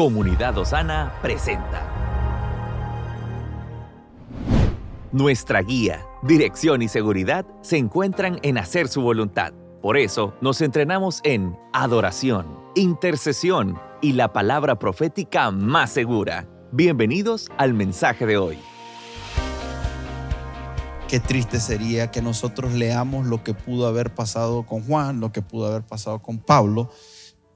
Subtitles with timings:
[0.00, 1.86] Comunidad Osana presenta.
[5.12, 9.52] Nuestra guía, dirección y seguridad se encuentran en hacer su voluntad.
[9.82, 16.48] Por eso nos entrenamos en adoración, intercesión y la palabra profética más segura.
[16.72, 18.58] Bienvenidos al mensaje de hoy.
[21.08, 25.42] Qué triste sería que nosotros leamos lo que pudo haber pasado con Juan, lo que
[25.42, 26.88] pudo haber pasado con Pablo,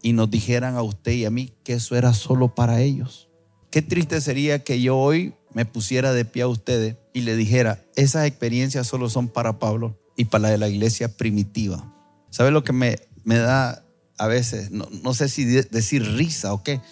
[0.05, 3.31] y nos dijeran a usted y a mí que eso era solo para ellos.
[3.71, 7.83] Qué triste sería que yo hoy me pusiera de pie a ustedes y le dijera,
[7.97, 11.91] esas experiencias solo son para Pablo y para la de la iglesia primitiva.
[12.29, 13.83] ¿Sabe lo que me, me da
[14.19, 14.71] a veces?
[14.71, 16.83] No, no sé si decir risa o qué.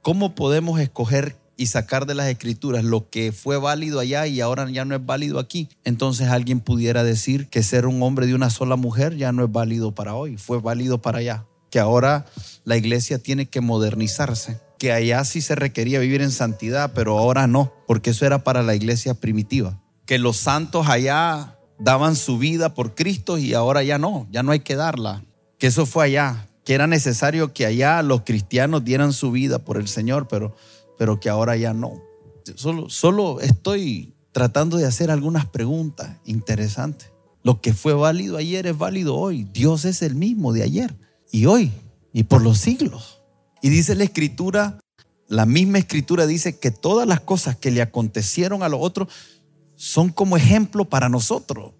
[0.00, 4.70] ¿Cómo podemos escoger y sacar de las escrituras lo que fue válido allá y ahora
[4.70, 8.48] ya no es válido aquí, entonces alguien pudiera decir que ser un hombre de una
[8.48, 12.26] sola mujer ya no es válido para hoy, fue válido para allá, que ahora
[12.64, 17.46] la iglesia tiene que modernizarse, que allá sí se requería vivir en santidad, pero ahora
[17.46, 22.74] no, porque eso era para la iglesia primitiva, que los santos allá daban su vida
[22.74, 25.24] por Cristo y ahora ya no, ya no hay que darla,
[25.58, 29.78] que eso fue allá, que era necesario que allá los cristianos dieran su vida por
[29.78, 30.54] el Señor, pero
[30.98, 32.00] pero que ahora ya no.
[32.54, 37.10] Solo, solo estoy tratando de hacer algunas preguntas interesantes.
[37.42, 39.42] Lo que fue válido ayer es válido hoy.
[39.52, 41.01] Dios es el mismo de ayer
[41.32, 41.72] y hoy
[42.12, 43.20] y por los siglos.
[43.60, 44.78] Y dice la escritura,
[45.26, 49.08] la misma escritura dice que todas las cosas que le acontecieron a los otros
[49.74, 51.72] son como ejemplo para nosotros.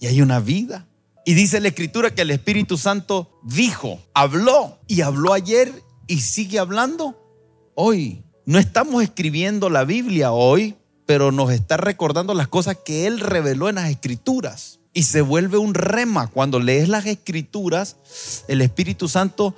[0.00, 0.88] Y hay una vida.
[1.26, 5.72] Y dice la escritura que el Espíritu Santo dijo, habló y habló ayer
[6.06, 7.16] y sigue hablando
[7.74, 8.24] hoy.
[8.44, 13.68] No estamos escribiendo la Biblia hoy, pero nos está recordando las cosas que Él reveló
[13.68, 14.80] en las escrituras.
[14.92, 16.26] Y se vuelve un rema.
[16.26, 17.96] Cuando lees las escrituras,
[18.48, 19.54] el Espíritu Santo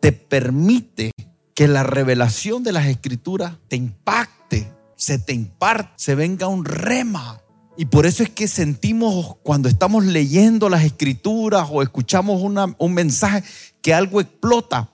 [0.00, 1.10] te permite
[1.54, 7.40] que la revelación de las escrituras te impacte, se te imparte, se venga un rema.
[7.76, 13.42] Y por eso es que sentimos cuando estamos leyendo las escrituras o escuchamos un mensaje
[13.82, 14.90] que algo explota.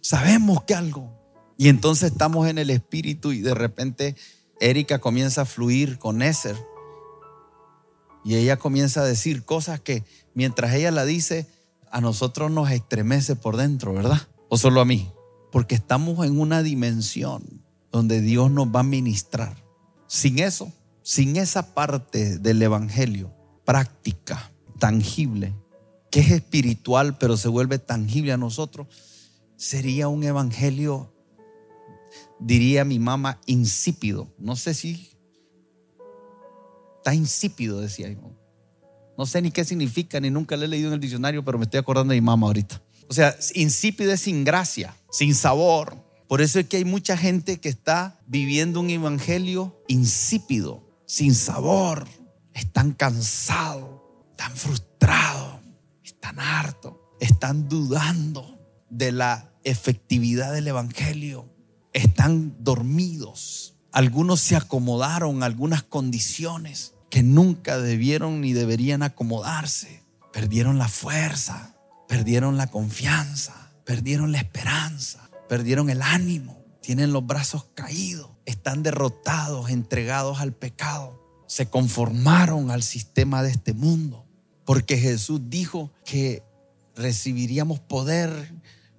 [0.00, 1.18] Sabemos que algo
[1.56, 4.14] y entonces estamos en el espíritu y de repente
[4.60, 6.56] Erika comienza a fluir con Eser.
[8.24, 11.46] Y ella comienza a decir cosas que mientras ella la dice,
[11.90, 14.28] a nosotros nos estremece por dentro, ¿verdad?
[14.48, 15.10] O solo a mí.
[15.50, 19.56] Porque estamos en una dimensión donde Dios nos va a ministrar.
[20.06, 23.34] Sin eso, sin esa parte del Evangelio
[23.64, 25.54] práctica, tangible,
[26.10, 28.86] que es espiritual pero se vuelve tangible a nosotros,
[29.56, 31.12] sería un Evangelio
[32.38, 34.32] diría mi mamá, insípido.
[34.38, 35.10] No sé si
[37.14, 38.14] insípido, decía.
[39.16, 41.64] No sé ni qué significa, ni nunca le he leído en el diccionario, pero me
[41.64, 42.82] estoy acordando de mi mamá ahorita.
[43.08, 45.96] O sea, insípido es sin gracia, sin sabor.
[46.28, 52.06] Por eso es que hay mucha gente que está viviendo un evangelio insípido, sin sabor.
[52.52, 55.60] Están cansados, están frustrados,
[56.04, 58.58] están hartos, están dudando
[58.90, 61.48] de la efectividad del evangelio
[61.92, 63.74] están dormidos.
[63.92, 70.02] Algunos se acomodaron a algunas condiciones nunca debieron ni deberían acomodarse.
[70.32, 71.74] Perdieron la fuerza,
[72.06, 79.70] perdieron la confianza, perdieron la esperanza, perdieron el ánimo, tienen los brazos caídos, están derrotados,
[79.70, 81.22] entregados al pecado.
[81.46, 84.26] Se conformaron al sistema de este mundo,
[84.64, 86.42] porque Jesús dijo que
[86.94, 88.52] recibiríamos poder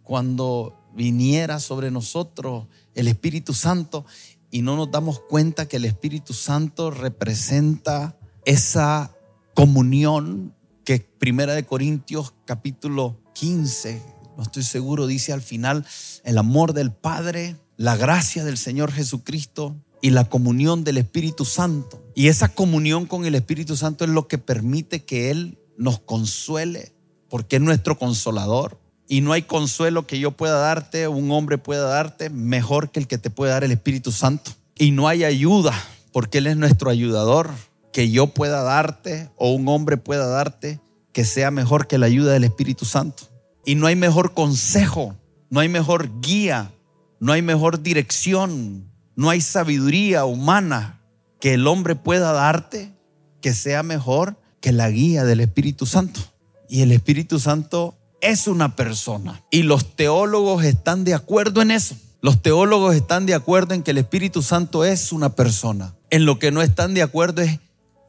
[0.04, 4.06] cuando viniera sobre nosotros el Espíritu Santo
[4.52, 9.16] y no nos damos cuenta que el Espíritu Santo representa esa
[9.54, 14.02] comunión que Primera de Corintios capítulo 15,
[14.38, 15.86] no estoy seguro, dice al final,
[16.24, 22.04] el amor del Padre, la gracia del Señor Jesucristo y la comunión del Espíritu Santo.
[22.16, 26.96] Y esa comunión con el Espíritu Santo es lo que permite que Él nos consuele,
[27.30, 28.80] porque es nuestro consolador.
[29.12, 33.08] Y no hay consuelo que yo pueda darte, un hombre pueda darte, mejor que el
[33.08, 34.52] que te puede dar el Espíritu Santo.
[34.78, 35.74] Y no hay ayuda,
[36.14, 37.50] porque Él es nuestro ayudador,
[37.92, 40.80] que yo pueda darte o un hombre pueda darte,
[41.12, 43.24] que sea mejor que la ayuda del Espíritu Santo.
[43.66, 45.18] Y no hay mejor consejo,
[45.50, 46.72] no hay mejor guía,
[47.20, 51.02] no hay mejor dirección, no hay sabiduría humana
[51.40, 52.94] que el hombre pueda darte
[53.42, 56.20] que sea mejor que la guía del Espíritu Santo.
[56.68, 59.44] Y el Espíritu Santo es una persona.
[59.52, 61.96] Y los teólogos están de acuerdo en eso.
[62.22, 65.96] Los teólogos están de acuerdo en que el Espíritu Santo es una persona.
[66.10, 67.60] En lo que no están de acuerdo es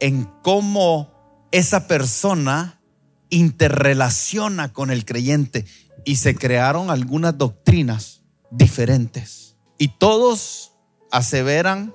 [0.01, 1.11] en cómo
[1.53, 2.81] esa persona
[3.29, 5.65] interrelaciona con el creyente.
[6.05, 9.57] Y se crearon algunas doctrinas diferentes.
[9.79, 10.73] Y todos
[11.11, 11.95] aseveran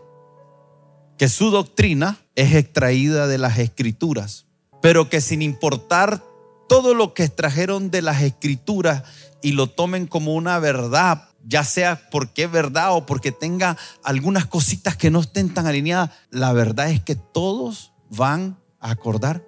[1.18, 4.46] que su doctrina es extraída de las escrituras,
[4.82, 6.24] pero que sin importar
[6.68, 9.04] todo lo que extrajeron de las escrituras
[9.42, 14.46] y lo tomen como una verdad, ya sea porque es verdad o porque tenga algunas
[14.46, 19.44] cositas que no estén tan alineadas, la verdad es que todos van a acordar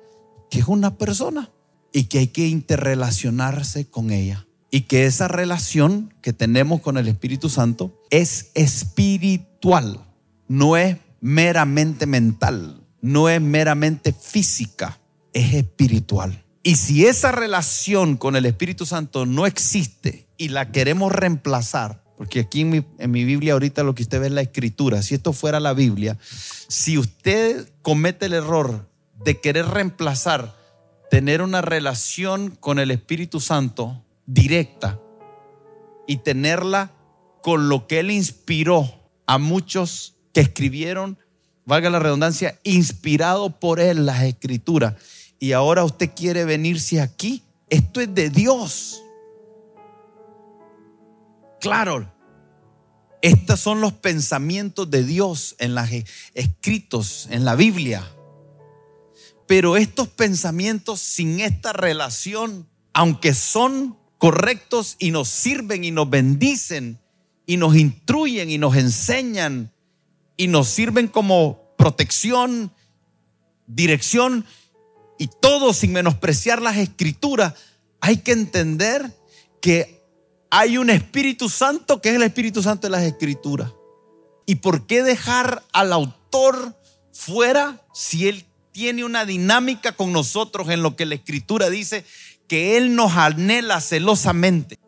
[0.49, 1.49] que es una persona
[1.91, 4.45] y que hay que interrelacionarse con ella.
[4.69, 10.05] Y que esa relación que tenemos con el Espíritu Santo es espiritual,
[10.47, 14.99] no es meramente mental, no es meramente física,
[15.33, 16.43] es espiritual.
[16.67, 22.41] Y si esa relación con el Espíritu Santo no existe y la queremos reemplazar, porque
[22.41, 25.15] aquí en mi, en mi, Biblia ahorita lo que usted ve es la escritura, si
[25.15, 26.17] esto fuera la Biblia,
[26.67, 28.85] si usted comete el error
[29.23, 30.57] de querer reemplazar
[31.09, 34.99] tener una relación con el Espíritu Santo directa
[36.05, 36.91] y tenerla
[37.43, 41.17] con lo que Él inspiró a muchos que escribieron,
[41.63, 44.95] valga la redundancia, inspirado por Él las escrituras.
[45.39, 47.43] Y ahora usted quiere venirse aquí.
[47.69, 49.03] Esto es de Dios.
[51.59, 52.11] Claro,
[53.21, 55.89] estos son los pensamientos de Dios en las
[56.33, 58.07] escritos en la Biblia.
[59.47, 66.99] Pero estos pensamientos sin esta relación, aunque son correctos y nos sirven y nos bendicen
[67.45, 69.71] y nos instruyen y nos enseñan
[70.35, 72.71] y nos sirven como protección,
[73.65, 74.45] dirección
[75.17, 77.53] y todo sin menospreciar las escrituras,
[77.99, 79.15] hay que entender
[79.61, 80.03] que
[80.49, 83.73] hay un Espíritu Santo que es el Espíritu Santo de las escrituras.
[84.45, 86.77] ¿Y por qué dejar al autor
[87.11, 88.45] fuera si él
[88.77, 92.05] tiene una dinámica con nosotros en lo que la escritura dice
[92.47, 94.79] que Él nos anhela celosamente.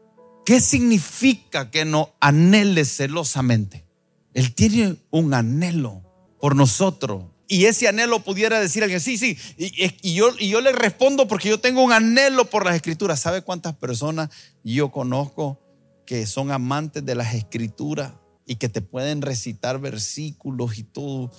[0.45, 3.87] ¿Qué significa que nos anhele celosamente?
[4.35, 6.03] Él tiene un anhelo
[6.39, 7.23] por nosotros.
[7.49, 11.49] Y ese anhelo pudiera decir alguien, sí, sí, y, yo, y yo le respondo porque
[11.49, 13.19] yo tengo un anhelo por las escrituras.
[13.19, 14.29] ¿Sabe cuántas personas
[14.63, 15.59] yo conozco
[16.05, 18.13] que son amantes de las escrituras
[18.45, 21.31] y que te pueden recitar versículos y todo?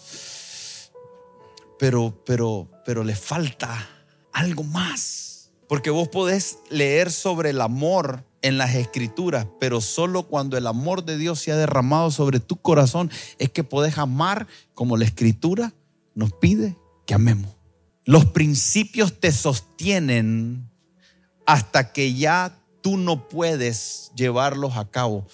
[1.81, 3.89] pero, pero, pero le falta
[4.35, 5.51] algo más.
[5.67, 11.05] Porque vos podés leer sobre el amor en las escrituras, pero solo cuando el amor
[11.05, 15.73] de Dios se ha derramado sobre tu corazón es que podés amar como la escritura
[16.15, 16.77] nos pide
[17.07, 17.57] que amemos.
[18.05, 20.69] Los principios te sostienen
[21.47, 25.27] hasta que ya tú no puedes llevarlos a cabo,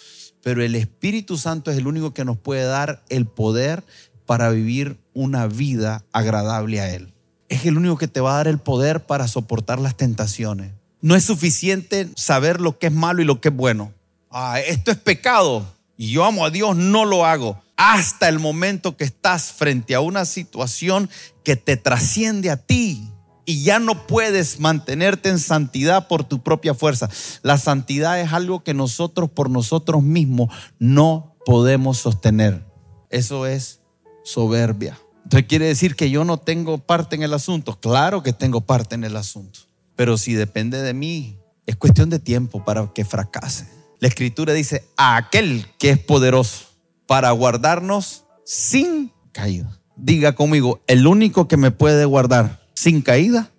[0.43, 3.85] pero el Espíritu Santo es el único que nos puede dar el poder
[4.27, 7.13] para vivir una vida agradable a Él.
[7.49, 10.73] Es el único que te va a dar el poder para soportar las tentaciones.
[11.01, 13.93] No es suficiente saber lo que es malo y lo que es bueno.
[14.31, 15.65] Ah, esto es pecado
[15.97, 17.63] y yo amo a Dios, no lo hago.
[17.77, 21.11] Hasta el momento que estás frente a una situación
[21.45, 23.13] que te trasciende a ti
[23.45, 27.09] y ya no puedes mantenerte en santidad por tu propia fuerza.
[27.43, 32.67] La santidad es algo que nosotros por nosotros mismos no podemos sostener.
[33.11, 33.81] Eso es
[34.25, 34.99] soberbia.
[35.23, 37.79] Entonces quiere decir que yo no tengo parte en el asunto.
[37.79, 39.61] Claro que tengo parte en el asunto.
[39.95, 43.69] Pero si depende de mí, es cuestión de tiempo para que fracase.
[44.01, 46.66] La escritura dice, a aquel que es poderoso
[47.07, 49.81] para guardarnos sin caída.
[49.97, 53.51] Diga conmigo, el único que me puede guardar sin caída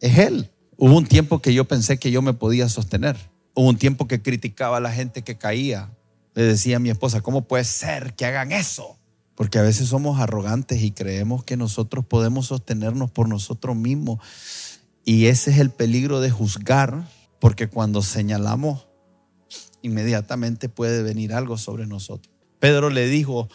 [0.00, 0.50] es Él.
[0.76, 3.16] Hubo un tiempo que yo pensé que yo me podía sostener.
[3.54, 5.90] Hubo un tiempo que criticaba a la gente que caía.
[6.34, 8.96] Le decía a mi esposa, ¿cómo puede ser que hagan eso?
[9.34, 14.18] Porque a veces somos arrogantes y creemos que nosotros podemos sostenernos por nosotros mismos.
[15.04, 17.06] Y ese es el peligro de juzgar,
[17.38, 18.88] porque cuando señalamos,
[19.82, 22.31] inmediatamente puede venir algo sobre nosotros.
[22.62, 23.48] Pedro le dijo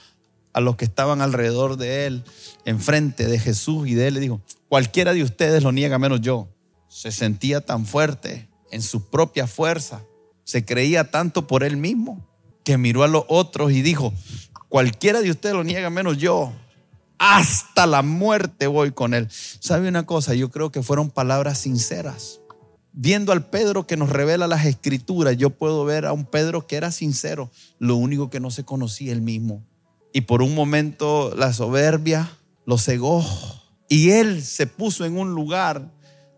[0.52, 2.26] a los que estaban alrededor de él,
[2.66, 6.50] enfrente de Jesús y de él, le dijo, cualquiera de ustedes lo niega menos yo.
[6.90, 10.04] Se sentía tan fuerte en su propia fuerza,
[10.44, 12.28] se creía tanto por él mismo,
[12.66, 14.14] que miró a los otros y dijo,
[14.68, 16.52] Cualquiera de ustedes lo niega menos yo.
[17.18, 19.30] Hasta la muerte voy con él.
[19.32, 20.34] ¿Sabe una cosa?
[20.34, 22.42] Yo creo que fueron palabras sinceras.
[23.00, 26.78] Viendo al Pedro que nos revela las escrituras, yo puedo ver a un Pedro que
[26.78, 29.64] era sincero, lo único que no se conocía él mismo.
[30.14, 32.28] Y por un momento la soberbia
[32.66, 33.24] lo cegó.
[33.88, 35.92] Y él se puso en un lugar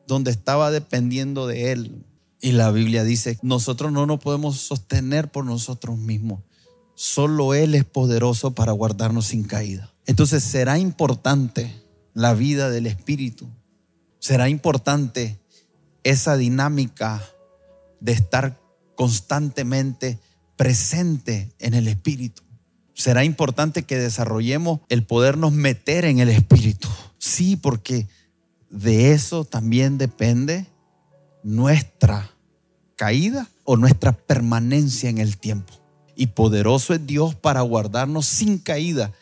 [0.06, 2.04] donde estaba dependiendo de él.
[2.42, 6.42] Y la Biblia dice, nosotros no nos podemos sostener por nosotros mismos.
[6.94, 9.94] Solo Él es poderoso para guardarnos sin caída.
[10.06, 11.74] Entonces será importante
[12.14, 13.48] la vida del Espíritu.
[14.20, 15.40] Será importante
[16.04, 17.22] esa dinámica
[18.00, 18.60] de estar
[18.96, 20.20] constantemente
[20.56, 22.42] presente en el Espíritu.
[22.94, 26.90] Será importante que desarrollemos el podernos meter en el Espíritu.
[27.18, 28.08] Sí, porque
[28.70, 30.68] de eso también depende
[31.44, 32.30] nuestra
[32.96, 35.74] caída o nuestra permanencia en el tiempo.
[36.16, 39.14] Y poderoso es Dios para guardarnos sin caída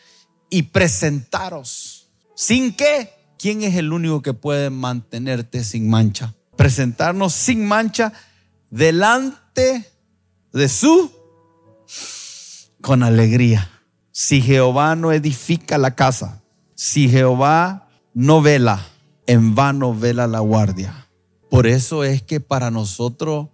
[0.50, 2.10] y presentaros.
[2.34, 3.10] ¿Sin qué?
[3.38, 6.34] ¿Quién es el único que puede mantenerte sin mancha?
[6.58, 8.12] Presentarnos sin mancha
[8.68, 9.90] delante
[10.52, 11.10] de su
[12.82, 13.70] con alegría.
[14.10, 16.42] Si Jehová no edifica la casa,
[16.74, 18.84] si Jehová no vela,
[19.26, 21.06] en vano vela la guardia.
[21.48, 23.50] Por eso es que para nosotros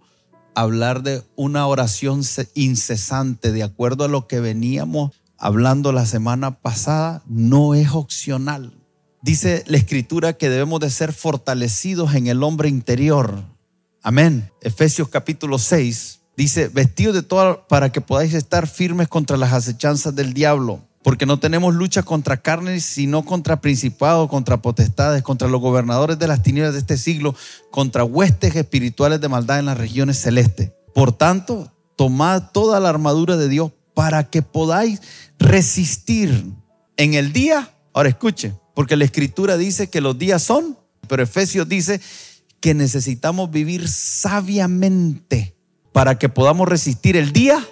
[0.55, 2.21] hablar de una oración
[2.55, 8.73] incesante, de acuerdo a lo que veníamos hablando la semana pasada, no es opcional.
[9.25, 13.43] Dice la escritura que debemos de ser fortalecidos en el hombre interior.
[14.03, 14.51] Amén.
[14.61, 20.13] Efesios capítulo 6 dice, vestidos de todo para que podáis estar firmes contra las acechanzas
[20.13, 25.59] del diablo porque no tenemos lucha contra carnes, sino contra principados, contra potestades, contra los
[25.59, 27.33] gobernadores de las tinieblas de este siglo,
[27.71, 30.71] contra huestes espirituales de maldad en las regiones celestes.
[30.93, 35.01] Por tanto, tomad toda la armadura de Dios para que podáis
[35.39, 36.45] resistir
[36.97, 37.71] en el día.
[37.91, 40.77] Ahora escuche, porque la escritura dice que los días son,
[41.07, 41.99] pero Efesios dice
[42.59, 45.55] que necesitamos vivir sabiamente
[45.91, 47.65] para que podamos resistir el día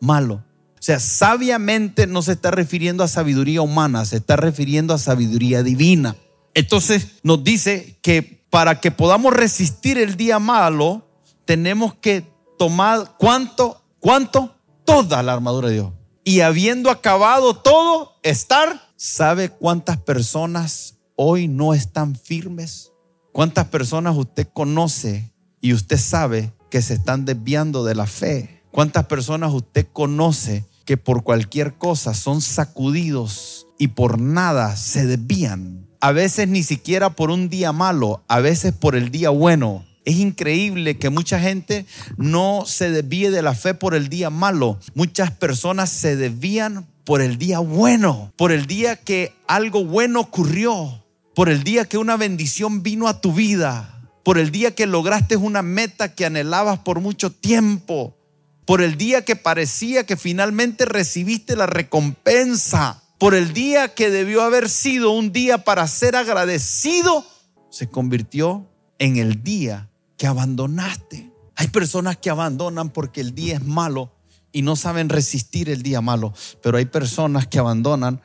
[0.00, 0.44] malo.
[0.82, 5.62] O sea, sabiamente no se está refiriendo a sabiduría humana, se está refiriendo a sabiduría
[5.62, 6.16] divina.
[6.54, 11.06] Entonces nos dice que para que podamos resistir el día malo,
[11.44, 12.26] tenemos que
[12.58, 15.92] tomar cuánto, cuánto, toda la armadura de Dios.
[16.24, 22.92] Y habiendo acabado todo, estar, ¿sabe cuántas personas hoy no están firmes?
[23.32, 28.62] ¿Cuántas personas usted conoce y usted sabe que se están desviando de la fe?
[28.70, 35.88] ¿Cuántas personas usted conoce que por cualquier cosa son sacudidos y por nada se desvían.
[36.00, 39.84] A veces ni siquiera por un día malo, a veces por el día bueno.
[40.04, 44.78] Es increíble que mucha gente no se desvíe de la fe por el día malo.
[44.94, 51.04] Muchas personas se desvían por el día bueno, por el día que algo bueno ocurrió,
[51.34, 55.36] por el día que una bendición vino a tu vida, por el día que lograste
[55.36, 58.16] una meta que anhelabas por mucho tiempo,
[58.64, 64.42] por el día que parecía que finalmente recibiste la recompensa, por el día que debió
[64.42, 67.26] haber sido un día para ser agradecido,
[67.70, 68.68] se convirtió
[68.98, 71.32] en el día que abandonaste.
[71.56, 74.12] Hay personas que abandonan porque el día es malo
[74.52, 78.20] y no saben resistir el día malo, pero hay personas que abandonan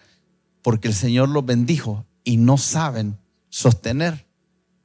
[0.62, 3.18] porque el Señor los bendijo y no saben
[3.50, 4.28] sostener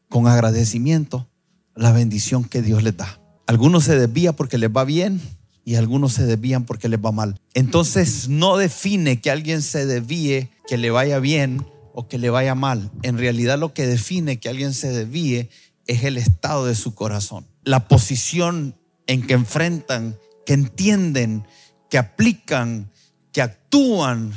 [0.09, 1.29] con agradecimiento
[1.75, 3.21] la bendición que Dios les da.
[3.47, 5.21] Algunos se desvía porque les va bien,
[5.65, 7.41] y algunos se desvían porque les va mal.
[7.55, 12.55] Entonces no define que alguien se desvíe, que le vaya bien o que le vaya
[12.55, 12.91] mal.
[13.03, 15.51] En realidad lo que define que alguien se desvíe
[15.87, 21.47] es el estado de su corazón, la posición en que enfrentan, que entienden,
[21.91, 22.91] que aplican,
[23.33, 24.33] que actúan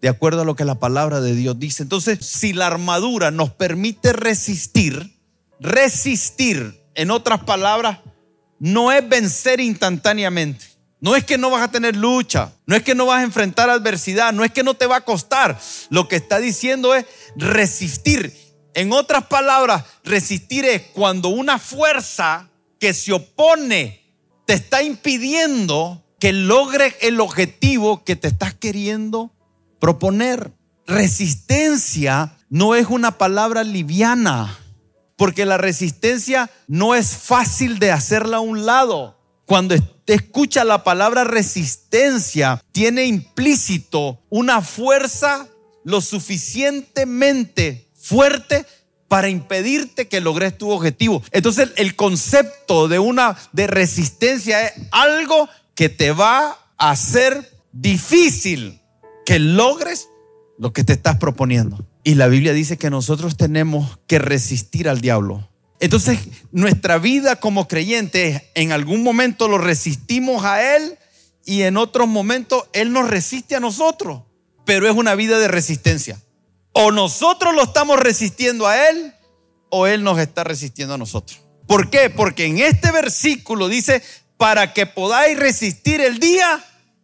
[0.00, 1.82] de acuerdo a lo que la palabra de Dios dice.
[1.82, 5.18] Entonces, si la armadura nos permite resistir,
[5.60, 7.98] resistir, en otras palabras,
[8.58, 10.64] no es vencer instantáneamente.
[11.00, 13.68] No es que no vas a tener lucha, no es que no vas a enfrentar
[13.68, 15.60] adversidad, no es que no te va a costar.
[15.90, 17.04] Lo que está diciendo es
[17.36, 18.32] resistir.
[18.72, 22.48] En otras palabras, resistir es cuando una fuerza
[22.80, 24.03] que se opone
[24.46, 29.32] te está impidiendo que logres el objetivo que te estás queriendo
[29.78, 30.52] proponer.
[30.86, 34.58] Resistencia no es una palabra liviana.
[35.16, 39.20] Porque la resistencia no es fácil de hacerla a un lado.
[39.46, 45.48] Cuando te escucha la palabra resistencia, tiene implícito una fuerza
[45.84, 48.66] lo suficientemente fuerte
[49.08, 51.22] para impedirte que logres tu objetivo.
[51.30, 58.80] Entonces, el concepto de una de resistencia es algo que te va a hacer difícil
[59.26, 60.08] que logres
[60.58, 61.86] lo que te estás proponiendo.
[62.02, 65.48] Y la Biblia dice que nosotros tenemos que resistir al diablo.
[65.80, 66.18] Entonces,
[66.52, 70.98] nuestra vida como creyentes, en algún momento lo resistimos a Él
[71.44, 74.22] y en otros momentos Él nos resiste a nosotros.
[74.64, 76.18] Pero es una vida de resistencia.
[76.74, 79.14] O nosotros lo estamos resistiendo a Él
[79.70, 81.40] o Él nos está resistiendo a nosotros.
[81.66, 82.10] ¿Por qué?
[82.10, 84.02] Porque en este versículo dice,
[84.36, 86.62] para que podáis resistir el día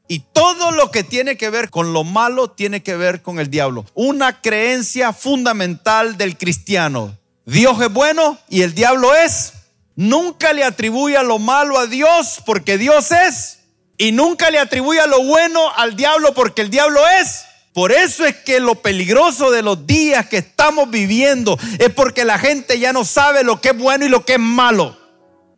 [0.08, 3.48] y todo lo que tiene que ver con lo malo tiene que ver con el
[3.48, 3.86] diablo.
[3.94, 7.16] Una creencia fundamental del cristiano.
[7.46, 9.52] Dios es bueno y el diablo es.
[9.94, 13.60] Nunca le atribuya lo malo a Dios porque Dios es
[13.98, 17.44] y nunca le atribuya lo bueno al diablo porque el diablo es.
[17.72, 22.38] Por eso es que lo peligroso de los días que estamos viviendo es porque la
[22.38, 24.98] gente ya no sabe lo que es bueno y lo que es malo.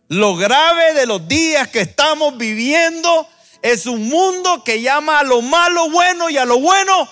[0.09, 3.27] Lo grave de los días que estamos viviendo
[3.63, 7.09] es un mundo que llama a lo malo bueno y a lo bueno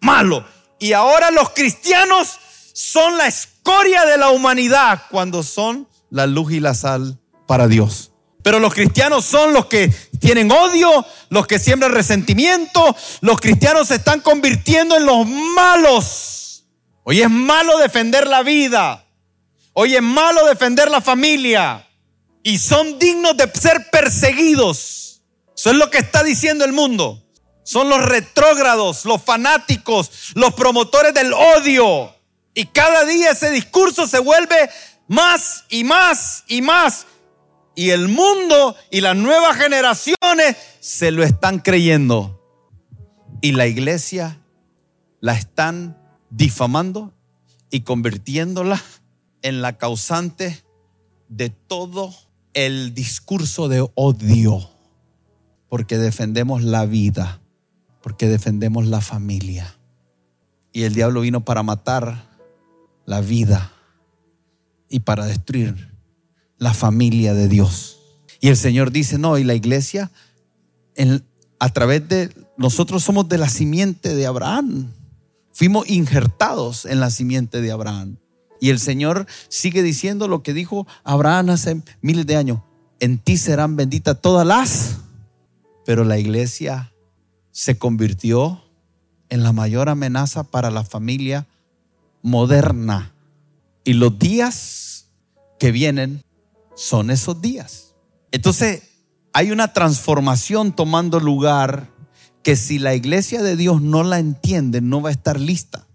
[0.00, 0.44] malo.
[0.78, 2.38] Y ahora los cristianos
[2.74, 8.12] son la escoria de la humanidad cuando son la luz y la sal para Dios.
[8.42, 12.94] Pero los cristianos son los que tienen odio, los que siembran resentimiento.
[13.20, 16.64] Los cristianos se están convirtiendo en los malos.
[17.02, 19.04] Hoy es malo defender la vida.
[19.72, 21.86] Hoy es malo defender la familia.
[22.42, 25.22] Y son dignos de ser perseguidos.
[25.56, 27.22] Eso es lo que está diciendo el mundo.
[27.62, 32.14] Son los retrógrados, los fanáticos, los promotores del odio.
[32.52, 34.70] Y cada día ese discurso se vuelve
[35.08, 37.06] más y más y más.
[37.74, 42.40] Y el mundo y las nuevas generaciones se lo están creyendo.
[43.40, 44.40] Y la iglesia
[45.20, 45.98] la están
[46.30, 47.12] difamando
[47.70, 48.80] y convirtiéndola
[49.42, 50.64] en la causante
[51.28, 52.14] de todo
[52.54, 54.70] el discurso de odio.
[55.68, 57.40] Porque defendemos la vida,
[58.02, 59.74] porque defendemos la familia.
[60.72, 62.28] Y el diablo vino para matar
[63.04, 63.72] la vida
[64.88, 65.93] y para destruir
[66.64, 67.98] la familia de Dios.
[68.40, 70.10] Y el Señor dice, no, y la iglesia,
[71.58, 74.90] a través de, nosotros somos de la simiente de Abraham.
[75.52, 78.16] Fuimos injertados en la simiente de Abraham.
[78.62, 82.60] Y el Señor sigue diciendo lo que dijo Abraham hace miles de años.
[82.98, 84.96] En ti serán benditas todas las.
[85.84, 86.94] Pero la iglesia
[87.50, 88.64] se convirtió
[89.28, 91.46] en la mayor amenaza para la familia
[92.22, 93.12] moderna.
[93.84, 95.10] Y los días
[95.58, 96.24] que vienen
[96.74, 97.94] son esos días.
[98.32, 98.82] Entonces,
[99.32, 101.90] hay una transformación tomando lugar
[102.42, 105.86] que si la iglesia de Dios no la entiende, no va a estar lista.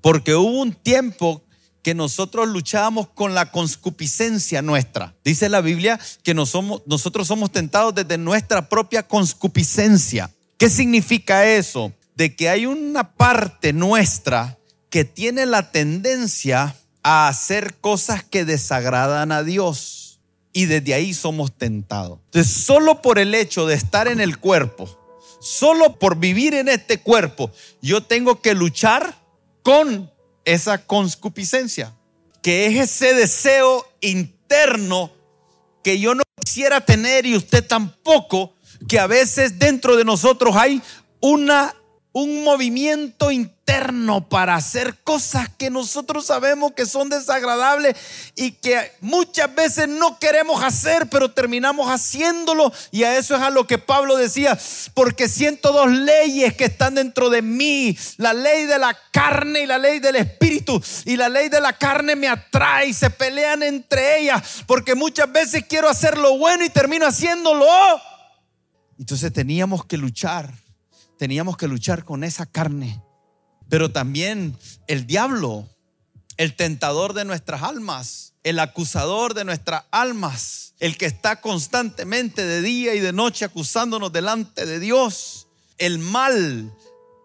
[0.00, 1.42] Porque hubo un tiempo
[1.82, 5.16] que nosotros luchábamos con la conscupiscencia nuestra.
[5.24, 10.30] Dice la Biblia que nosotros somos tentados desde nuestra propia conscupiscencia.
[10.58, 11.92] ¿Qué significa eso?
[12.14, 14.58] De que hay una parte nuestra
[14.90, 20.07] que tiene la tendencia a hacer cosas que desagradan a Dios
[20.52, 22.18] y desde ahí somos tentados.
[22.26, 24.88] Entonces, solo por el hecho de estar en el cuerpo,
[25.40, 29.16] solo por vivir en este cuerpo, yo tengo que luchar
[29.62, 30.10] con
[30.44, 31.94] esa conscupiscencia,
[32.42, 35.12] que es ese deseo interno
[35.82, 38.54] que yo no quisiera tener y usted tampoco,
[38.88, 40.82] que a veces dentro de nosotros hay
[41.20, 41.74] una
[42.12, 47.96] un movimiento interno para hacer cosas que nosotros sabemos que son desagradables
[48.34, 52.72] y que muchas veces no queremos hacer, pero terminamos haciéndolo.
[52.90, 54.58] Y a eso es a lo que Pablo decía,
[54.94, 59.66] porque siento dos leyes que están dentro de mí, la ley de la carne y
[59.66, 60.82] la ley del espíritu.
[61.04, 65.30] Y la ley de la carne me atrae y se pelean entre ellas, porque muchas
[65.30, 67.66] veces quiero hacer lo bueno y termino haciéndolo.
[68.98, 70.52] Entonces teníamos que luchar
[71.18, 73.02] teníamos que luchar con esa carne.
[73.68, 75.68] Pero también el diablo,
[76.36, 82.62] el tentador de nuestras almas, el acusador de nuestras almas, el que está constantemente de
[82.62, 86.72] día y de noche acusándonos delante de Dios, el mal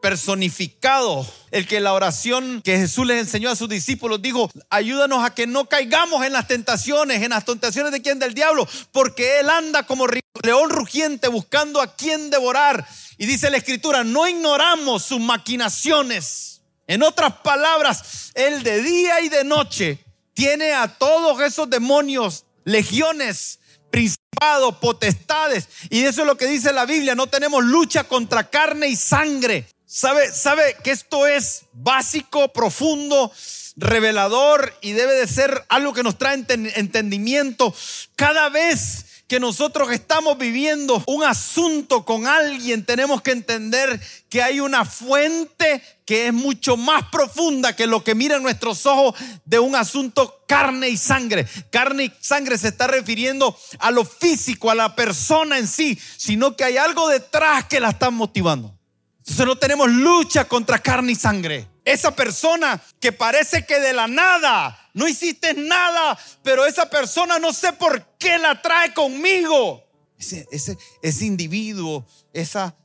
[0.01, 5.33] personificado, el que la oración que Jesús les enseñó a sus discípulos dijo, ayúdanos a
[5.33, 9.49] que no caigamos en las tentaciones, en las tentaciones de quien del diablo, porque él
[9.49, 12.85] anda como león rugiente buscando a quien devorar.
[13.17, 16.61] Y dice la escritura, no ignoramos sus maquinaciones.
[16.87, 23.59] En otras palabras, Él de día y de noche tiene a todos esos demonios, legiones,
[23.91, 25.67] principados, potestades.
[25.89, 29.67] Y eso es lo que dice la Biblia, no tenemos lucha contra carne y sangre.
[29.85, 33.31] ¿Sabe, sabe que esto es básico, profundo,
[33.75, 37.75] revelador y debe de ser algo que nos trae entendimiento?
[38.15, 44.59] Cada vez que nosotros estamos viviendo un asunto con alguien, tenemos que entender que hay
[44.59, 49.73] una fuente que es mucho más profunda que lo que miran nuestros ojos de un
[49.75, 51.47] asunto carne y sangre.
[51.71, 56.55] Carne y sangre se está refiriendo a lo físico, a la persona en sí, sino
[56.55, 58.77] que hay algo detrás que la está motivando.
[59.25, 61.65] Entonces no tenemos lucha contra carne y sangre.
[61.85, 67.53] Esa persona que parece que de la nada no hiciste nada, pero esa persona no
[67.53, 69.81] sé por qué la trae conmigo.
[70.19, 72.75] Ese, ese, ese individuo, esa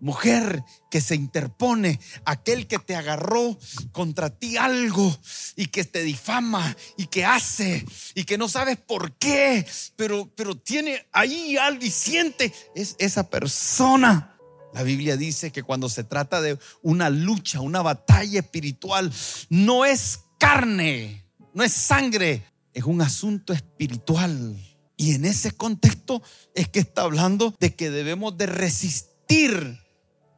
[0.00, 3.58] mujer que se interpone, aquel que te agarró
[3.92, 5.16] contra ti algo
[5.56, 10.54] y que te difama y que hace y que no sabes por qué, pero, pero
[10.54, 14.37] tiene ahí algo y siente, es esa persona.
[14.78, 19.12] La Biblia dice que cuando se trata de una lucha, una batalla espiritual,
[19.48, 24.56] no es carne, no es sangre, es un asunto espiritual.
[24.96, 26.22] Y en ese contexto
[26.54, 29.80] es que está hablando de que debemos de resistir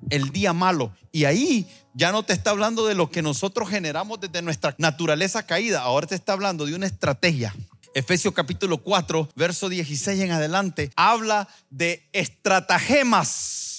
[0.09, 0.97] el día malo.
[1.13, 5.43] Y ahí ya no te está hablando de lo que nosotros generamos desde nuestra naturaleza
[5.43, 7.55] caída, ahora te está hablando de una estrategia.
[7.93, 13.70] Efesios capítulo 4, verso 16 en adelante, habla de estratagemas.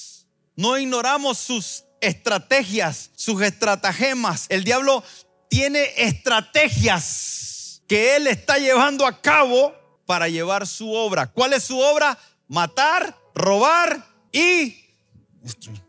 [0.55, 4.45] No ignoramos sus estrategias, sus estratagemas.
[4.49, 5.03] El diablo
[5.49, 9.73] tiene estrategias que él está llevando a cabo
[10.05, 11.27] para llevar su obra.
[11.27, 12.17] ¿Cuál es su obra?
[12.47, 14.75] Matar, robar y
[15.41, 15.81] destruir.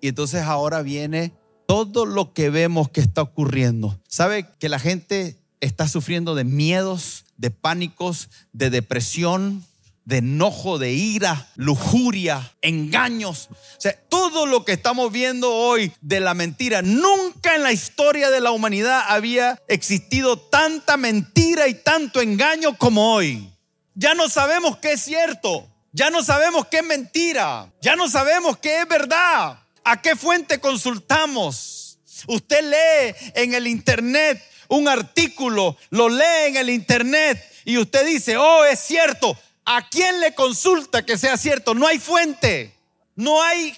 [0.00, 1.32] Y entonces ahora viene
[1.66, 3.98] todo lo que vemos que está ocurriendo.
[4.06, 9.64] ¿Sabe que la gente está sufriendo de miedos, de pánicos, de depresión,
[10.04, 13.48] de enojo, de ira, lujuria, engaños.
[13.50, 18.30] O sea, todo lo que estamos viendo hoy de la mentira, nunca en la historia
[18.30, 23.50] de la humanidad había existido tanta mentira y tanto engaño como hoy.
[23.94, 28.58] Ya no sabemos qué es cierto, ya no sabemos qué es mentira, ya no sabemos
[28.58, 29.60] qué es verdad.
[29.84, 31.98] ¿A qué fuente consultamos?
[32.26, 38.36] Usted lee en el internet un artículo, lo lee en el internet y usted dice,
[38.36, 39.36] oh, es cierto.
[39.64, 41.74] ¿A quién le consulta que sea cierto?
[41.74, 42.74] No hay fuente.
[43.16, 43.74] No hay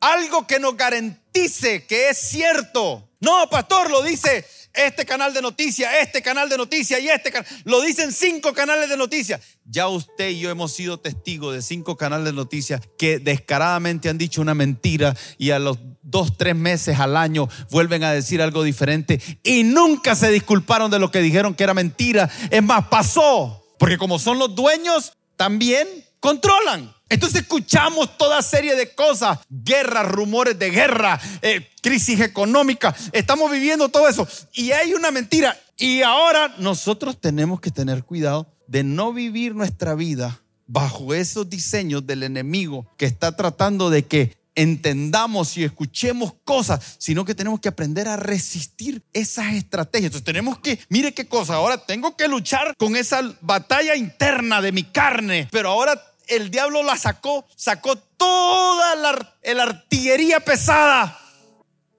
[0.00, 3.08] algo que nos garantice que es cierto.
[3.20, 7.48] No, pastor, lo dice este canal de noticias, este canal de noticias y este canal.
[7.64, 9.40] Lo dicen cinco canales de noticias.
[9.64, 14.18] Ya usted y yo hemos sido testigos de cinco canales de noticias que descaradamente han
[14.18, 18.64] dicho una mentira y a los dos, tres meses al año vuelven a decir algo
[18.64, 22.28] diferente y nunca se disculparon de lo que dijeron que era mentira.
[22.50, 23.60] Es más, pasó.
[23.78, 25.88] Porque como son los dueños, también
[26.20, 26.94] controlan.
[27.08, 33.90] Entonces escuchamos toda serie de cosas, guerras, rumores de guerra, eh, crisis económica, estamos viviendo
[33.90, 34.26] todo eso.
[34.54, 35.58] Y hay una mentira.
[35.76, 42.06] Y ahora nosotros tenemos que tener cuidado de no vivir nuestra vida bajo esos diseños
[42.06, 47.68] del enemigo que está tratando de que entendamos y escuchemos cosas, sino que tenemos que
[47.68, 50.08] aprender a resistir esas estrategias.
[50.08, 54.72] Entonces tenemos que, mire qué cosa, ahora tengo que luchar con esa batalla interna de
[54.72, 61.18] mi carne, pero ahora el diablo la sacó, sacó toda la, artillería pesada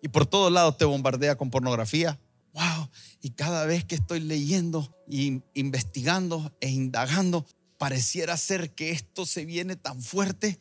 [0.02, 2.20] y por todos lados te bombardea con pornografía.
[2.54, 2.90] Wow,
[3.22, 7.48] y cada vez que estoy leyendo y investigando e indagando,
[7.80, 10.60] pareciera ser que esto se viene tan fuerte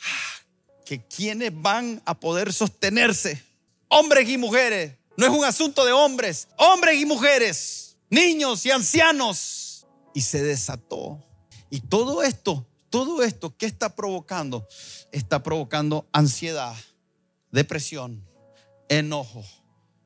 [0.00, 0.43] ah,
[0.84, 3.42] que quienes van a poder sostenerse,
[3.88, 9.86] hombres y mujeres, no es un asunto de hombres, hombres y mujeres, niños y ancianos.
[10.12, 11.22] Y se desató.
[11.70, 14.68] Y todo esto todo esto, ¿qué está provocando?
[15.10, 16.76] Está provocando ansiedad,
[17.50, 18.24] depresión,
[18.88, 19.44] enojo,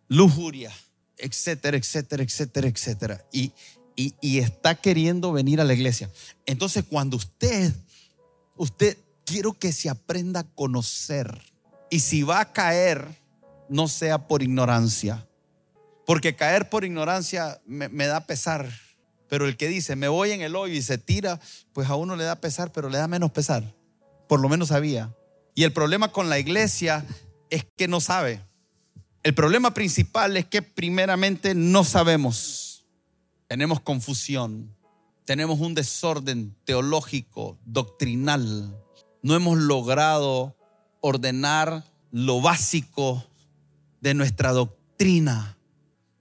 [0.08, 0.72] lujuria,
[1.18, 3.26] etcétera, etcétera, etcétera, etcétera.
[3.30, 3.52] Y,
[3.94, 6.10] y, está queriendo venir a la iglesia.
[6.46, 7.74] Entonces, cuando usted,
[8.56, 8.96] usted,
[9.28, 11.40] quiero que se aprenda a conocer.
[11.90, 13.06] Y si va a caer,
[13.68, 15.26] no sea por ignorancia.
[16.06, 18.68] Porque caer por ignorancia me, da pesar
[19.28, 21.38] pero el que dice, me voy en el hoyo y se tira,
[21.74, 23.74] pues a uno le da pesar, pero le da menos pesar.
[24.26, 25.14] Por lo menos sabía.
[25.54, 27.04] Y el problema con la iglesia
[27.50, 28.40] es que no sabe.
[29.22, 32.86] El problema principal es que primeramente no sabemos.
[33.48, 34.74] Tenemos confusión.
[35.24, 38.74] Tenemos un desorden teológico, doctrinal.
[39.22, 40.56] No hemos logrado
[41.00, 43.24] ordenar lo básico
[44.00, 45.56] de nuestra doctrina.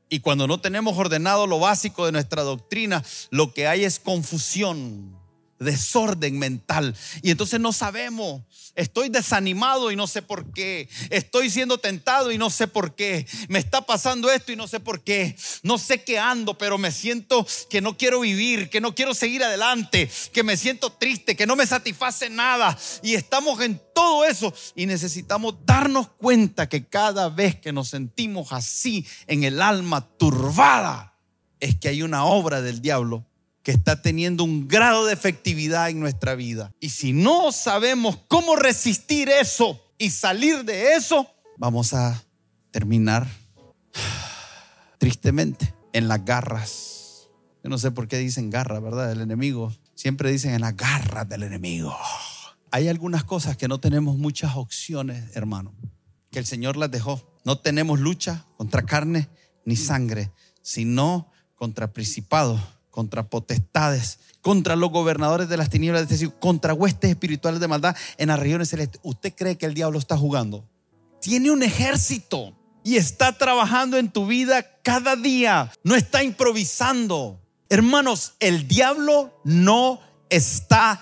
[0.10, 5.17] Y cuando no tenemos ordenado lo básico de nuestra doctrina, lo que hay es confusión
[5.60, 6.96] desorden mental.
[7.22, 8.44] Y entonces no sabemos.
[8.76, 10.88] Estoy desanimado y no sé por qué.
[11.10, 13.26] Estoy siendo tentado y no sé por qué.
[13.50, 15.36] Me está pasando esto y no sé por qué.
[15.64, 19.44] No sé qué ando, pero me siento que no quiero vivir, que no quiero seguir
[19.44, 22.78] adelante, que me siento triste, que no me satisface nada.
[23.02, 28.52] Y estamos en todo eso y necesitamos darnos cuenta que cada vez que nos sentimos
[28.52, 31.16] así en el alma turbada,
[31.60, 33.26] es que hay una obra del diablo
[33.68, 36.72] que está teniendo un grado de efectividad en nuestra vida.
[36.80, 42.24] Y si no sabemos cómo resistir eso y salir de eso, vamos a
[42.72, 43.28] terminar
[45.00, 47.28] tristemente en las garras.
[47.62, 49.10] Yo no sé por qué dicen garra, ¿verdad?
[49.10, 49.76] Del enemigo.
[49.96, 51.94] Siempre dicen en las garras del enemigo.
[52.72, 55.76] Hay algunas cosas que no tenemos muchas opciones, hermano,
[56.32, 57.38] que el Señor las dejó.
[57.44, 59.28] No tenemos lucha contra carne
[59.66, 62.62] ni sangre, sino contra principados,
[62.98, 67.96] contra potestades, contra los gobernadores de las tinieblas, es decir, contra huestes espirituales de maldad
[68.18, 69.00] en las regiones celestes.
[69.04, 70.68] ¿Usted cree que el diablo está jugando?
[71.22, 75.72] Tiene un ejército y está trabajando en tu vida cada día.
[75.84, 77.40] No está improvisando.
[77.70, 80.00] Hermanos, el diablo no
[80.32, 81.00] está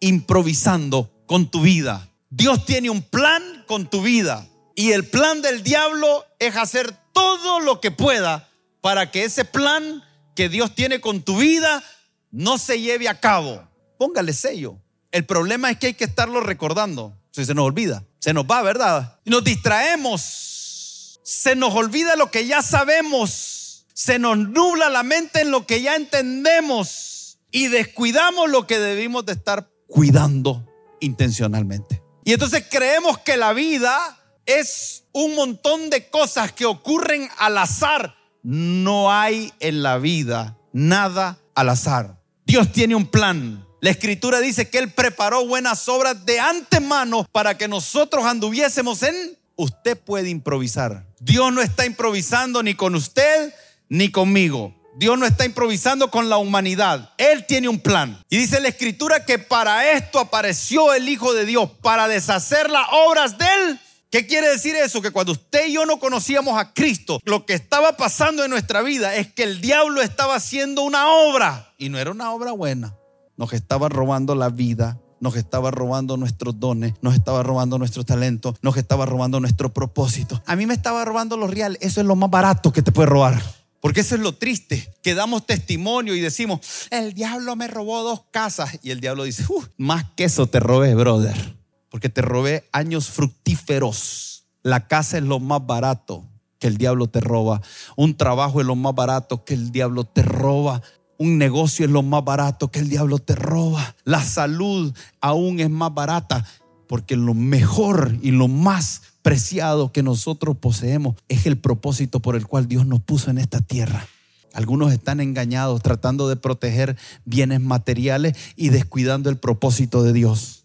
[0.00, 2.10] improvisando con tu vida.
[2.28, 4.46] Dios tiene un plan con tu vida.
[4.74, 8.50] Y el plan del diablo es hacer todo lo que pueda
[8.82, 10.04] para que ese plan
[10.38, 11.82] que Dios tiene con tu vida
[12.30, 13.68] no se lleve a cabo.
[13.98, 14.80] Póngale sello.
[15.10, 17.18] El problema es que hay que estarlo recordando.
[17.32, 19.18] Si se nos olvida, se nos va, ¿verdad?
[19.24, 21.18] Nos distraemos.
[21.24, 23.84] Se nos olvida lo que ya sabemos.
[23.92, 27.40] Se nos nubla la mente en lo que ya entendemos.
[27.50, 30.64] Y descuidamos lo que debimos de estar cuidando
[31.00, 32.00] intencionalmente.
[32.24, 33.98] Y entonces creemos que la vida
[34.46, 38.17] es un montón de cosas que ocurren al azar.
[38.50, 42.18] No hay en la vida nada al azar.
[42.46, 43.62] Dios tiene un plan.
[43.82, 49.36] La escritura dice que Él preparó buenas obras de antemano para que nosotros anduviésemos en...
[49.54, 51.04] Usted puede improvisar.
[51.20, 53.52] Dios no está improvisando ni con usted
[53.90, 54.74] ni conmigo.
[54.96, 57.12] Dios no está improvisando con la humanidad.
[57.18, 58.18] Él tiene un plan.
[58.30, 62.86] Y dice la escritura que para esto apareció el Hijo de Dios, para deshacer las
[62.92, 63.80] obras de Él.
[64.10, 65.02] ¿Qué quiere decir eso?
[65.02, 68.80] Que cuando usted y yo no conocíamos a Cristo, lo que estaba pasando en nuestra
[68.80, 72.96] vida es que el diablo estaba haciendo una obra y no era una obra buena.
[73.36, 78.56] Nos estaba robando la vida, nos estaba robando nuestros dones, nos estaba robando nuestro talento,
[78.62, 80.42] nos estaba robando nuestro propósito.
[80.46, 81.76] A mí me estaba robando lo real.
[81.82, 83.42] Eso es lo más barato que te puede robar.
[83.80, 88.22] Porque eso es lo triste, que damos testimonio y decimos, el diablo me robó dos
[88.32, 88.78] casas.
[88.82, 91.57] Y el diablo dice, uh, más que eso te robé, brother.
[91.90, 94.44] Porque te robé años fructíferos.
[94.62, 96.24] La casa es lo más barato
[96.58, 97.62] que el diablo te roba.
[97.96, 100.82] Un trabajo es lo más barato que el diablo te roba.
[101.16, 103.94] Un negocio es lo más barato que el diablo te roba.
[104.04, 106.44] La salud aún es más barata
[106.88, 112.46] porque lo mejor y lo más preciado que nosotros poseemos es el propósito por el
[112.46, 114.06] cual Dios nos puso en esta tierra.
[114.54, 120.57] Algunos están engañados tratando de proteger bienes materiales y descuidando el propósito de Dios.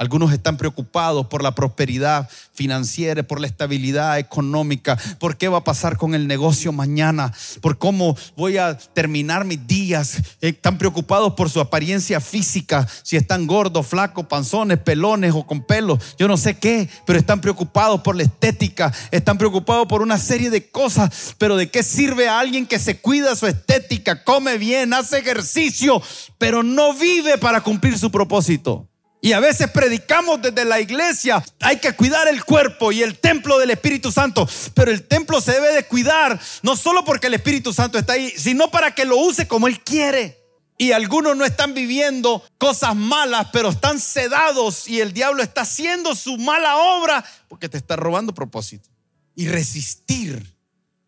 [0.00, 5.64] Algunos están preocupados por la prosperidad financiera, por la estabilidad económica, por qué va a
[5.64, 10.22] pasar con el negocio mañana, por cómo voy a terminar mis días.
[10.40, 16.16] Están preocupados por su apariencia física, si están gordos, flacos, panzones, pelones o con pelos,
[16.18, 20.48] yo no sé qué, pero están preocupados por la estética, están preocupados por una serie
[20.48, 24.94] de cosas, pero ¿de qué sirve a alguien que se cuida su estética, come bien,
[24.94, 26.00] hace ejercicio,
[26.38, 28.89] pero no vive para cumplir su propósito?
[29.22, 33.58] Y a veces predicamos desde la iglesia, hay que cuidar el cuerpo y el templo
[33.58, 37.74] del Espíritu Santo, pero el templo se debe de cuidar no solo porque el Espíritu
[37.74, 40.38] Santo está ahí, sino para que lo use como Él quiere.
[40.78, 46.14] Y algunos no están viviendo cosas malas, pero están sedados y el diablo está haciendo
[46.14, 48.88] su mala obra porque te está robando propósito.
[49.34, 50.56] Y resistir,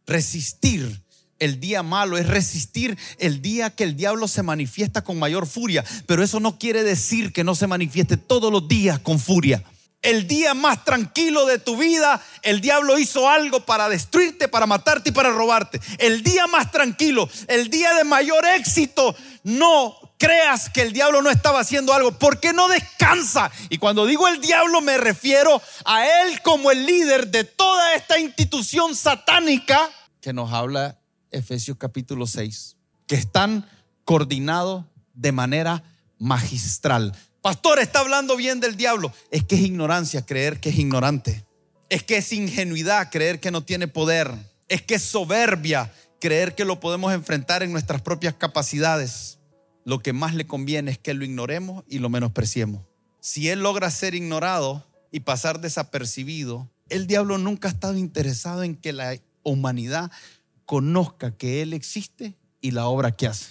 [0.07, 1.02] resistir
[1.43, 5.85] el día malo, es resistir el día que el diablo se manifiesta con mayor furia.
[6.07, 9.65] Pero eso no quiere decir que no se manifieste todos los días con furia.
[10.03, 15.11] El día más tranquilo de tu vida, el diablo hizo algo para destruirte, para matarte
[15.11, 15.81] y para robarte.
[15.99, 21.31] El día más tranquilo, el día de mayor éxito, no creas que el diablo no
[21.31, 23.51] estaba haciendo algo, porque no descansa.
[23.69, 28.19] Y cuando digo el diablo me refiero a él como el líder de toda esta
[28.21, 31.02] institución satánica que nos habla
[31.33, 33.67] Efesios capítulo 6, que están
[34.05, 35.83] coordinados de manera
[36.19, 37.17] magistral.
[37.41, 39.13] Pastor, está hablando bien del diablo.
[39.31, 41.45] Es que es ignorancia creer que es ignorante.
[41.89, 44.33] Es que es ingenuidad creer que no tiene poder.
[44.69, 49.41] Es que es soberbia creer que lo podemos enfrentar en nuestras propias capacidades.
[49.85, 52.85] Lo que más le conviene es que lo ignoremos y lo menospreciemos.
[53.21, 58.77] Si él logra ser ignorado y pasar desapercibido, el diablo nunca ha estado interesado en
[58.77, 60.13] que la humanidad
[60.73, 62.33] conozca que Él existe
[62.63, 63.51] y la obra que hace.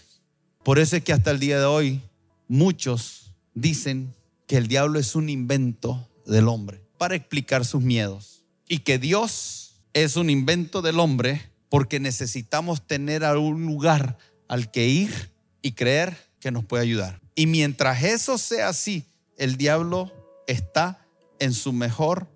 [0.64, 2.02] Por eso es que hasta el día de hoy
[2.48, 4.16] muchos dicen
[4.48, 9.84] que el diablo es un invento del hombre para explicar sus miedos y que Dios
[9.94, 15.32] es un invento del hombre porque necesitamos tener algún lugar al que ir
[15.62, 17.22] y creer que nos puede ayudar.
[17.36, 19.06] Y mientras eso sea así,
[19.38, 20.12] el diablo
[20.48, 21.06] está
[21.38, 22.28] en su mejor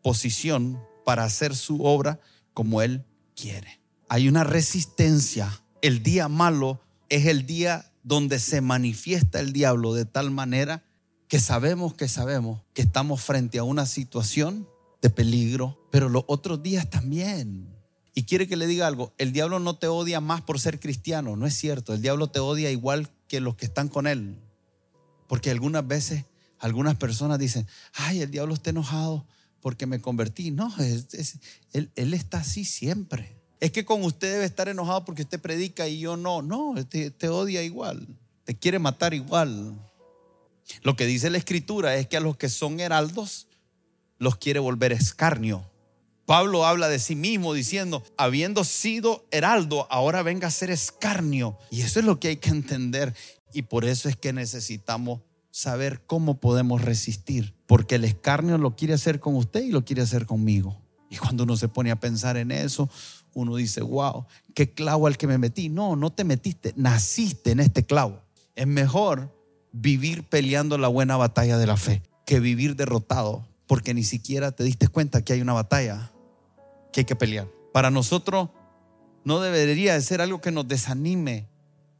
[0.00, 2.18] posición para hacer su obra
[2.54, 5.62] como él quiere hay una resistencia.
[5.82, 10.84] El día malo es el día donde se manifiesta el diablo de tal manera
[11.28, 14.68] que sabemos que sabemos que estamos frente a una situación
[15.02, 17.74] de peligro, pero los otros días también.
[18.14, 21.36] Y quiere que le diga algo, el diablo no te odia más por ser cristiano,
[21.36, 24.38] no es cierto, el diablo te odia igual que los que están con él.
[25.26, 26.24] Porque algunas veces
[26.58, 29.26] algunas personas dicen, ay, el diablo está enojado
[29.60, 30.50] porque me convertí.
[30.50, 33.35] No, él, él, está así siempre.
[33.60, 36.42] Es que con usted debe estar enojado porque usted predica y yo no.
[36.42, 38.06] No, te, te odia igual,
[38.44, 39.74] te quiere matar igual.
[40.82, 43.46] Lo que dice la escritura es que a los que son heraldos
[44.18, 45.64] los quiere volver escarnio.
[46.26, 51.56] Pablo habla de sí mismo diciendo, habiendo sido heraldo, ahora venga a ser escarnio.
[51.70, 53.14] Y eso es lo que hay que entender.
[53.52, 55.20] Y por eso es que necesitamos
[55.52, 57.54] saber cómo podemos resistir.
[57.66, 60.82] Porque el escarnio lo quiere hacer con usted y lo quiere hacer conmigo.
[61.08, 62.90] Y cuando uno se pone a pensar en eso,
[63.36, 65.68] uno dice, wow, qué clavo al que me metí.
[65.68, 68.22] No, no te metiste, naciste en este clavo.
[68.54, 69.30] Es mejor
[69.72, 74.64] vivir peleando la buena batalla de la fe que vivir derrotado porque ni siquiera te
[74.64, 76.10] diste cuenta que hay una batalla
[76.94, 77.46] que hay que pelear.
[77.74, 78.48] Para nosotros
[79.22, 81.46] no debería de ser algo que nos desanime.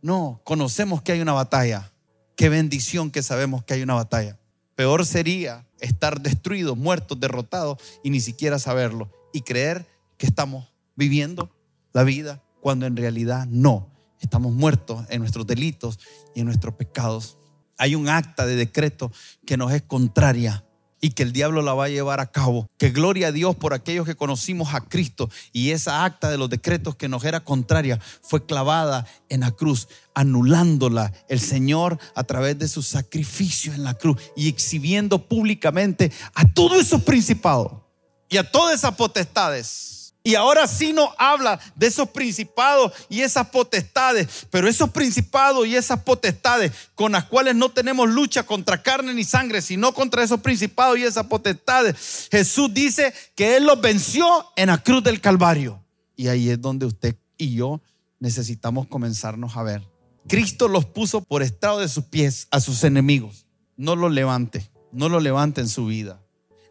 [0.00, 1.92] No, conocemos que hay una batalla.
[2.34, 4.38] Qué bendición que sabemos que hay una batalla.
[4.74, 10.66] Peor sería estar destruidos, muertos, derrotados y ni siquiera saberlo y creer que estamos
[10.96, 11.54] viviendo
[11.92, 13.90] la vida cuando en realidad no.
[14.20, 15.98] Estamos muertos en nuestros delitos
[16.34, 17.38] y en nuestros pecados.
[17.78, 19.12] Hay un acta de decreto
[19.46, 20.64] que nos es contraria
[21.00, 22.66] y que el diablo la va a llevar a cabo.
[22.78, 26.50] Que gloria a Dios por aquellos que conocimos a Cristo y esa acta de los
[26.50, 32.58] decretos que nos era contraria fue clavada en la cruz, anulándola el Señor a través
[32.58, 37.72] de su sacrificio en la cruz y exhibiendo públicamente a todos esos principados
[38.28, 39.95] y a todas esas potestades
[40.26, 45.76] y ahora sí nos habla de esos principados y esas potestades, pero esos principados y
[45.76, 50.40] esas potestades con las cuales no tenemos lucha contra carne ni sangre, sino contra esos
[50.40, 52.26] principados y esas potestades.
[52.28, 55.80] Jesús dice que Él los venció en la cruz del Calvario.
[56.16, 57.80] Y ahí es donde usted y yo
[58.18, 59.84] necesitamos comenzarnos a ver.
[60.26, 63.46] Cristo los puso por estado de sus pies a sus enemigos.
[63.76, 66.20] No los levante, no los levante en su vida.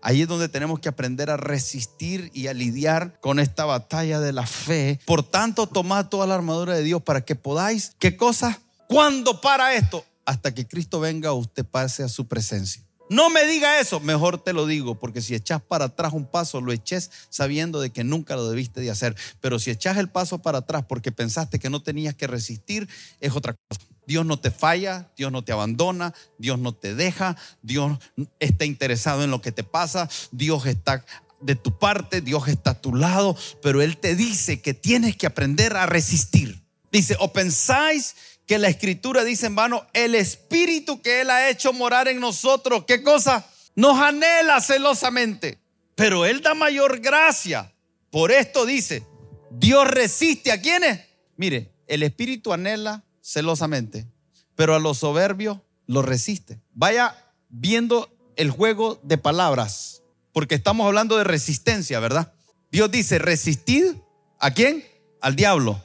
[0.05, 4.33] Ahí es donde tenemos que aprender a resistir y a lidiar con esta batalla de
[4.33, 4.99] la fe.
[5.03, 8.61] Por tanto, tomad toda la armadura de Dios para que podáis, ¿qué cosa?
[8.87, 10.05] ¿Cuándo para esto?
[10.23, 12.83] Hasta que Cristo venga, usted pase a su presencia.
[13.09, 16.61] No me diga eso, mejor te lo digo, porque si echas para atrás un paso,
[16.61, 19.15] lo eches sabiendo de que nunca lo debiste de hacer.
[19.41, 22.87] Pero si echas el paso para atrás porque pensaste que no tenías que resistir,
[23.21, 23.94] es otra cosa.
[24.07, 27.97] Dios no te falla, Dios no te abandona, Dios no te deja, Dios
[28.39, 31.05] está interesado en lo que te pasa, Dios está
[31.41, 35.27] de tu parte, Dios está a tu lado, pero Él te dice que tienes que
[35.27, 36.61] aprender a resistir.
[36.91, 38.15] Dice, o pensáis
[38.45, 42.85] que la escritura dice en vano, el espíritu que Él ha hecho morar en nosotros,
[42.87, 43.47] ¿qué cosa?
[43.75, 45.59] Nos anhela celosamente,
[45.95, 47.71] pero Él da mayor gracia.
[48.09, 49.03] Por esto dice,
[49.51, 51.01] Dios resiste a quienes.
[51.37, 54.05] Mire, el espíritu anhela celosamente,
[54.55, 55.57] pero a los soberbios
[55.87, 56.61] lo resiste.
[56.73, 57.15] Vaya
[57.49, 62.33] viendo el juego de palabras, porque estamos hablando de resistencia, ¿verdad?
[62.71, 63.95] Dios dice, resistid
[64.39, 64.85] a quién?
[65.21, 65.81] Al diablo.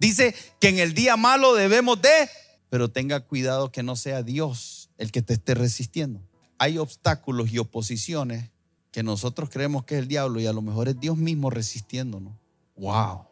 [0.00, 2.28] Dice que en el día malo debemos de,
[2.68, 6.20] pero tenga cuidado que no sea Dios el que te esté resistiendo.
[6.58, 8.50] Hay obstáculos y oposiciones
[8.90, 12.34] que nosotros creemos que es el diablo y a lo mejor es Dios mismo resistiéndonos.
[12.76, 13.24] ¡Wow!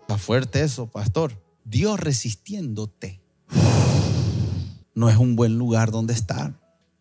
[0.00, 1.49] Está fuerte eso, pastor.
[1.64, 3.20] Dios resistiéndote
[4.94, 6.54] no es un buen lugar donde estar.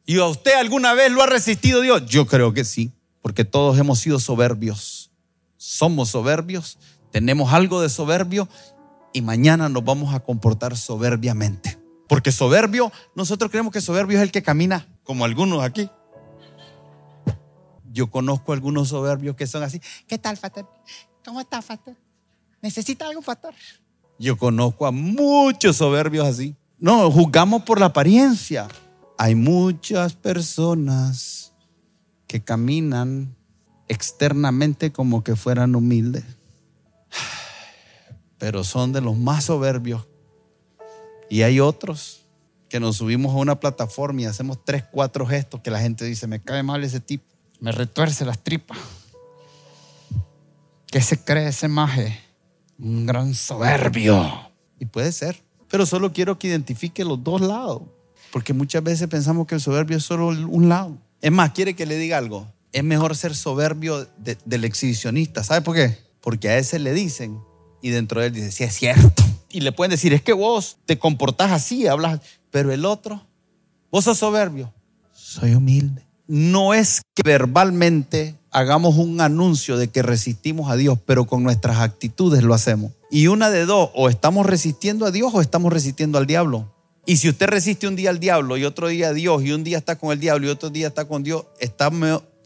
[0.05, 2.05] ¿Y a usted alguna vez lo ha resistido Dios?
[2.07, 2.91] Yo creo que sí,
[3.21, 5.11] porque todos hemos sido soberbios.
[5.57, 6.79] Somos soberbios,
[7.11, 8.47] tenemos algo de soberbio
[9.13, 11.77] y mañana nos vamos a comportar soberbiamente.
[12.07, 15.89] Porque soberbio, nosotros creemos que soberbio es el que camina, como algunos aquí.
[17.91, 19.79] Yo conozco algunos soberbios que son así.
[20.07, 20.65] ¿Qué tal, Fater?
[21.23, 21.95] ¿Cómo está, Fater?
[22.61, 23.53] ¿Necesita algo, Fater?
[24.19, 26.55] Yo conozco a muchos soberbios así.
[26.77, 28.67] No, juzgamos por la apariencia.
[29.17, 31.53] Hay muchas personas
[32.27, 33.35] que caminan
[33.87, 36.23] externamente como que fueran humildes,
[38.37, 40.07] pero son de los más soberbios.
[41.29, 42.25] Y hay otros
[42.69, 46.27] que nos subimos a una plataforma y hacemos tres, cuatro gestos que la gente dice,
[46.27, 47.25] me cae mal ese tipo,
[47.59, 48.77] me retuerce las tripas.
[50.87, 52.28] ¿Qué se cree ese maje?
[52.79, 54.51] Un gran soberbio.
[54.79, 57.81] Y puede ser, pero solo quiero que identifique los dos lados,
[58.31, 60.97] porque muchas veces pensamos que el soberbio es solo un lado.
[61.21, 62.47] Es más, quiere que le diga algo.
[62.71, 64.07] Es mejor ser soberbio
[64.45, 65.43] del exhibicionista.
[65.43, 65.97] ¿Sabe por qué?
[66.21, 67.39] Porque a ese le dicen
[67.81, 69.23] y dentro de él dice, sí es cierto.
[69.51, 72.21] Y le pueden decir, es que vos te comportás así, hablas,
[72.51, 73.25] pero el otro,
[73.91, 74.71] vos sos soberbio.
[75.11, 76.05] soy humilde.
[76.27, 81.77] No es que verbalmente hagamos un anuncio de que resistimos a Dios, pero con nuestras
[81.77, 82.91] actitudes lo hacemos.
[83.11, 86.73] Y una de dos, o estamos resistiendo a Dios o estamos resistiendo al diablo.
[87.05, 89.63] Y si usted resiste un día al diablo y otro día a Dios y un
[89.63, 91.91] día está con el diablo y otro día está con Dios, está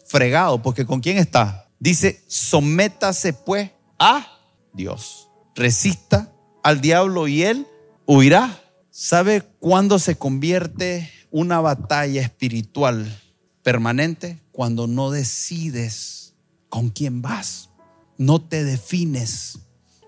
[0.05, 1.67] fregado, porque ¿con quién está?
[1.79, 4.25] Dice, sométase pues a
[4.73, 5.27] Dios.
[5.55, 6.31] Resista
[6.63, 7.67] al diablo y él
[8.05, 8.59] huirá.
[8.89, 13.19] ¿Sabe cuándo se convierte una batalla espiritual
[13.63, 14.42] permanente?
[14.53, 16.35] Cuando no decides
[16.69, 17.71] con quién vas,
[18.17, 19.59] no te defines.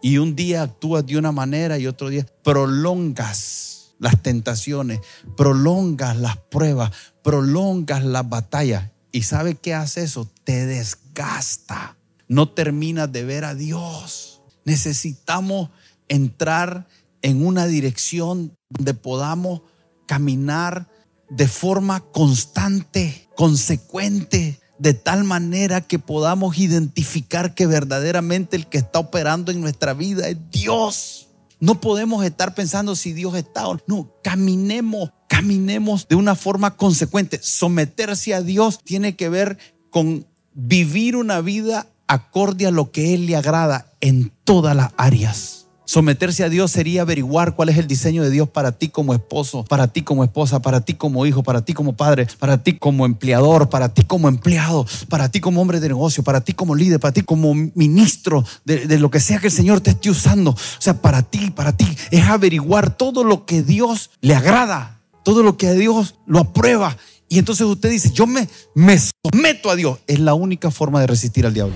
[0.03, 4.99] Y un día actúas de una manera y otro día prolongas las tentaciones,
[5.35, 6.91] prolongas las pruebas,
[7.23, 8.91] prolongas las batallas.
[9.11, 10.29] ¿Y sabe qué hace eso?
[10.43, 11.97] Te desgasta.
[12.27, 14.43] No terminas de ver a Dios.
[14.63, 15.71] Necesitamos
[16.07, 16.87] entrar
[17.23, 19.61] en una dirección donde podamos
[20.05, 20.87] caminar
[21.29, 28.99] de forma constante, consecuente, de tal manera que podamos identificar que verdaderamente el que está
[28.99, 31.29] operando en nuestra vida es Dios.
[31.59, 34.13] No podemos estar pensando si Dios está o no.
[34.23, 37.39] Caminemos, caminemos de una forma consecuente.
[37.41, 39.57] Someterse a Dios tiene que ver
[39.89, 45.64] con vivir una vida acorde a lo que Él le agrada en todas las áreas.
[45.85, 49.63] Someterse a Dios sería averiguar cuál es el diseño de Dios para ti como esposo,
[49.63, 53.05] para ti como esposa, para ti como hijo, para ti como padre, para ti como
[53.05, 56.99] empleador, para ti como empleado, para ti como hombre de negocio, para ti como líder,
[56.99, 60.51] para ti como ministro de, lo que sea que el Señor te esté usando.
[60.51, 65.43] O sea, para ti, para ti es averiguar todo lo que Dios le agrada, todo
[65.43, 66.97] lo que a Dios lo aprueba.
[67.29, 69.99] Y entonces usted dice, yo me, me someto a Dios.
[70.07, 71.75] Es la única forma de resistir al diablo.